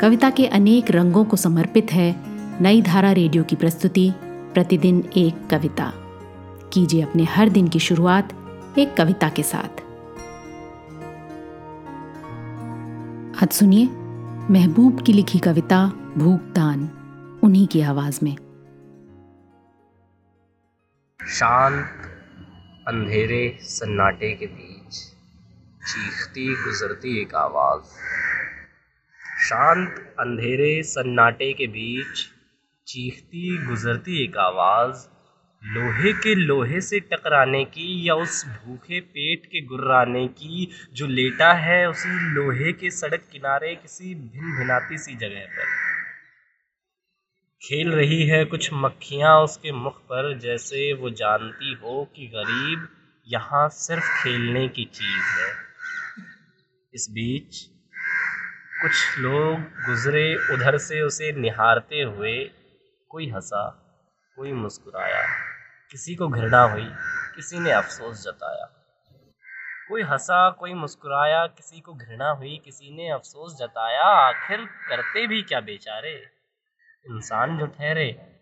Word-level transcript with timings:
कविता 0.00 0.30
के 0.30 0.46
अनेक 0.46 0.90
रंगों 0.90 1.24
को 1.24 1.36
समर्पित 1.36 1.92
है 1.92 2.16
नई 2.62 2.82
धारा 2.82 3.12
रेडियो 3.12 3.44
की 3.44 3.56
प्रस्तुति, 3.56 4.12
प्रतिदिन 4.24 5.10
एक 5.16 5.48
कविता। 5.50 5.92
कीजिए 6.72 7.02
अपने 7.02 7.24
हर 7.24 7.48
दिन 7.48 7.68
की 7.68 7.78
शुरुआत 7.78 8.32
एक 8.78 8.96
कविता 8.96 9.28
के 9.28 9.42
साथ। 9.42 9.80
आज 13.42 13.48
सुनिए 13.52 13.86
महबूब 14.52 15.02
की 15.02 15.12
लिखी 15.12 15.38
कविता, 15.38 15.86
भूखदान, 16.16 16.80
उन्हीं 17.42 17.66
की 17.66 17.80
आवाज़ 17.80 18.20
में। 18.22 18.36
शांत, 21.26 21.90
अंधेरे 22.88 23.58
सन्नाटे 23.62 24.32
के 24.32 24.46
बीच, 24.46 24.94
चीखती 25.88 26.54
गुजरती 26.54 27.22
एक 27.22 27.34
आवाज़। 27.34 27.84
शांत, 29.48 30.16
अंधेरे, 30.18 30.82
सन्नाटे 30.82 31.52
के 31.52 31.66
बीच 31.66 32.18
चीखती, 32.86 33.66
गुजरती 33.66 34.24
एक 34.24 34.36
आवाज़, 34.36 35.08
लोहे 35.66 36.12
के 36.12 36.34
लोहे 36.34 36.80
से 36.80 37.00
टकराने 37.00 37.64
की 37.64 38.08
या 38.08 38.14
उस 38.14 38.46
भूखे 38.46 39.00
पेट 39.00 39.46
के 39.46 39.60
गुर्राने 39.60 40.28
की 40.28 40.68
जो 40.92 41.06
लेटा 41.06 41.52
है 41.52 41.88
उसी 41.88 42.08
लोहे 42.08 42.72
के 42.72 42.90
सड़क 42.90 43.24
किनारे 43.32 43.74
किसी 43.74 44.14
भिन 44.14 44.58
भिनाती 44.58 44.98
सी 44.98 45.14
जगह 45.14 45.40
पर। 45.40 45.64
खेल 47.62 47.90
रही 47.90 48.26
है 48.26 48.44
कुछ 48.44 48.70
मक्खियाँ 48.72 49.40
उसके 49.40 49.72
मुख 49.72 49.98
पर 50.00 50.38
जैसे 50.38 50.92
वो 50.92 51.10
जानती 51.10 51.74
हो 51.74 52.12
कि 52.16 52.26
गरीब 52.26 52.88
यहाँ 53.28 53.68
सिर्फ़ 53.68 54.22
खेलने 54.22 54.68
की 54.68 54.84
चीज़ 54.84 55.40
है। 55.40 55.52
इस 56.94 57.06
बीच 57.10 57.77
कुछ 58.82 59.18
लोग 59.18 59.60
गुजरे 59.60 60.54
उधर 60.54 60.78
से 60.78 61.02
उसे 61.02 61.32
निहारते 61.32 62.02
हुए 62.02 62.50
कोई 63.08 63.30
हंसा, 63.30 63.70
कोई 64.36 64.52
मुस्कुराया, 64.52 65.22
किसी 65.90 66.14
को 66.14 66.28
घृणा 66.28 66.62
हुई, 66.62 66.88
किसी 67.36 67.58
ने 67.58 67.72
अफसोस 67.72 68.24
जताया। 68.24 68.64
कोई 69.88 70.02
हंसा, 70.02 70.50
कोई 70.50 70.74
मुस्कुराया, 70.74 71.46
किसी 71.46 71.80
को 71.80 71.94
घृणा 71.94 72.30
हुई, 72.30 72.62
किसी 72.64 72.96
ने 72.96 73.10
अफसोस 73.10 73.58
जताया, 73.58 74.04
आखिर 74.04 74.64
करते 74.88 75.26
भी 75.26 75.42
क्या 75.42 75.60
बेचारे? 75.60 76.30
इंसान 77.06 77.58
जो 77.58 77.66
ठहरे 77.66 78.37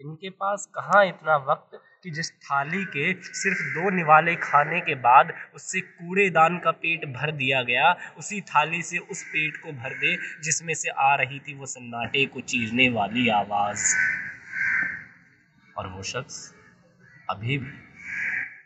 इनके 0.00 0.30
पास 0.30 0.66
कहाँ 0.74 1.04
इतना 1.06 1.36
वक्त 1.36 1.80
कि 2.02 2.10
जिस 2.10 2.30
थाली 2.32 2.84
के 2.86 3.12
सिर्फ़ 3.22 3.62
दो 3.74 3.90
निवाले 3.90 4.34
खाने 4.36 4.80
के 4.80 4.94
बाद 4.94 5.32
उससे 5.54 5.80
कूड़ेदान 5.80 6.58
का 6.58 6.70
पेट 6.72 7.04
भर 7.06 7.32
दिया 7.32 7.62
गया, 7.62 7.96
उसी 8.18 8.40
थाली 8.40 8.82
से 8.82 8.98
उस 8.98 9.22
पेट 9.24 9.56
को 9.56 9.72
भर 9.72 9.94
दे, 9.94 10.16
जिसमें 10.42 10.74
से 10.74 10.90
आ 10.90 11.14
रही 11.14 11.38
थी 11.38 11.54
वो 11.54 11.66
सन्नाटे 11.66 12.24
को 12.26 12.40
चीरने 12.42 12.88
वाली 12.88 13.28
आवाज़। 13.28 13.86
और 15.76 15.88
वो 15.88 16.02
शख्स 16.04 16.54
अभी 17.30 17.58
भी 17.58 17.76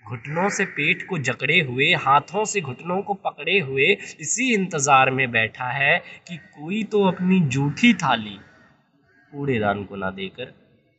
घुटनों 0.06 0.48
से 0.48 0.64
पेट 0.66 1.06
को 1.08 1.18
जकड़े 1.18 1.60
हुए, 1.60 1.92
हाथों 1.94 2.44
से 2.44 2.60
घुटनों 2.60 3.02
को 3.02 3.14
पकड़े 3.14 3.58
हुए 3.60 3.92
इसी 4.20 4.52
इंतज़ार 4.54 5.10
में 5.10 5.30
बैठा 5.30 5.70
है 5.72 5.98
कि 6.28 6.36
कोई 6.36 6.82
तो 6.84 7.04
अपनी 7.04 7.40
जूठी 7.48 7.94
थाली 7.94 8.38
कूड़ेदान 9.32 9.84
को 9.84 9.96
ना 9.96 10.10
देकर 10.10 10.52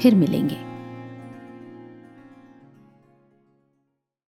फिर 0.00 0.14
मिलेंगे। 0.14 0.65